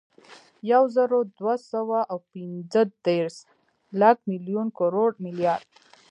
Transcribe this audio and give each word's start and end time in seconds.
یوزرودوهسوه 0.71 1.99
اوپنځهدېرس، 2.13 3.37
لک، 3.99 4.17
ملیون، 4.29 4.67
کروړ، 4.79 5.09
ملیارد 5.25 5.69